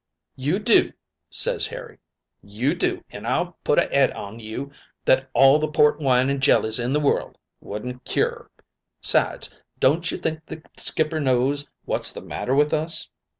[0.35, 0.93] "'You do!'
[1.29, 1.99] ses Harry,
[2.41, 4.71] 'you do, an' I'll put a 'ed on you
[5.05, 8.49] that all the port wine and jellies in the world wouldn't cure.
[9.01, 13.11] 'Sides, don't you think the skipper knows what's the matter with us?'